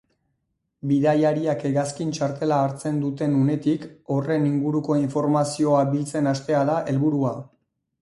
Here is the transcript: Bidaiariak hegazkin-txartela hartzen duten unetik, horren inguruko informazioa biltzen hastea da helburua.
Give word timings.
Bidaiariak 0.91 1.61
hegazkin-txartela 1.71 2.57
hartzen 2.69 2.99
duten 3.05 3.37
unetik, 3.43 3.87
horren 4.17 4.51
inguruko 4.55 5.01
informazioa 5.05 5.87
biltzen 5.95 6.35
hastea 6.37 6.69
da 6.75 6.85
helburua. 6.93 7.41